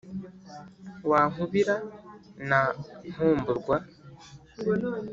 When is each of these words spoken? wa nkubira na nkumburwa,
wa 1.09 1.21
nkubira 1.31 1.75
na 2.49 2.59
nkumburwa, 3.09 3.75